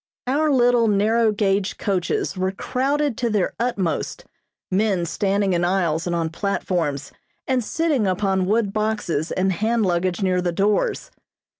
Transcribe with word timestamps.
Our 0.25 0.49
little 0.49 0.87
narrow 0.87 1.31
gauge 1.31 1.77
coaches 1.77 2.35
were 2.35 2.51
crowded 2.53 3.15
to 3.19 3.29
their 3.29 3.53
utmost, 3.59 4.25
men 4.71 5.05
standing 5.05 5.53
in 5.53 5.63
aisles 5.63 6.07
and 6.07 6.15
on 6.15 6.29
platforms, 6.29 7.11
and 7.45 7.63
sitting 7.63 8.07
upon 8.07 8.47
wood 8.47 8.73
boxes 8.73 9.31
and 9.31 9.51
hand 9.51 9.85
luggage 9.85 10.23
near 10.23 10.41
the 10.41 10.51
doors. 10.51 11.11